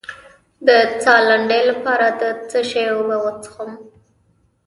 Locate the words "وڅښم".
3.23-3.71